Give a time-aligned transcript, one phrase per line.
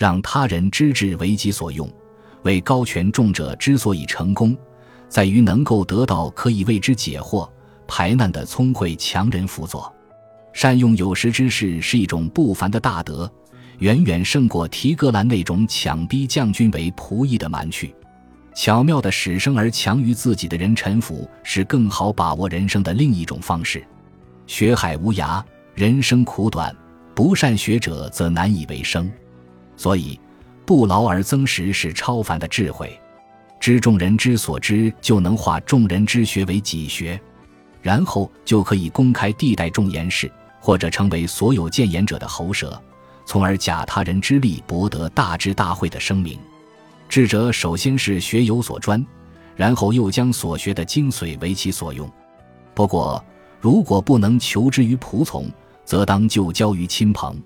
[0.00, 1.86] 让他人知之为己所用。
[2.44, 4.56] 为高权重者之所以成功，
[5.10, 7.46] 在于能够得到可以为之解惑、
[7.86, 9.94] 排难的聪慧强人辅佐。
[10.54, 13.30] 善用有识之士是一种不凡的大德，
[13.80, 17.94] 远远胜过提格兰那种强逼将军为仆役的蛮去。
[18.54, 23.86] 巧妙的使生而强于自己的人臣服，是更好把握人生的另一种方式。
[24.46, 25.44] 学海无涯，
[25.74, 26.74] 人生苦短，
[27.14, 29.12] 不善学者则难以为生。
[29.80, 30.20] 所以。
[30.66, 32.96] 不劳而增实是超凡的智慧，
[33.58, 37.20] 知众人之所知，就能化众人之学为己学，
[37.82, 42.80] 然后就可以公开地带众言事，或者成为所有谏言者的喉舌，
[43.26, 46.38] 从而假他人之力博得大智大慧的声名。
[47.08, 49.04] 智者首先是学有所专，
[49.56, 52.08] 然后又将所学的精髓为其所用。
[52.74, 53.24] 不过，
[53.58, 55.50] 如果不能求之于仆从，
[55.84, 57.36] 则当就交于亲朋。